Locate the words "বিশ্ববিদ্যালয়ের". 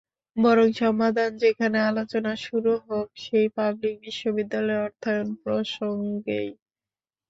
4.05-4.83